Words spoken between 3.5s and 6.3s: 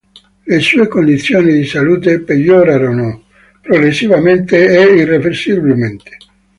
progressivamente e irreversibilmente.